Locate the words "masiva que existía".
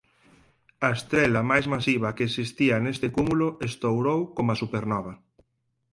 1.73-2.75